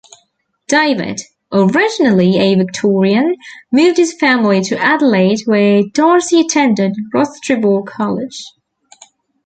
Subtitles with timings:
[0.67, 1.21] David,
[1.53, 3.35] originally a Victorian,
[3.71, 8.43] moved his family to Adelaide where Darcy attended Rostrevor College.